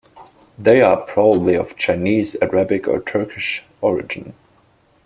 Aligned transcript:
They 0.57 0.81
are 0.81 0.97
probably 0.97 1.53
of 1.53 1.77
Chinese, 1.77 2.35
Arabic, 2.41 2.87
or 2.87 3.01
Turkish 3.03 3.61
origin. 3.81 4.33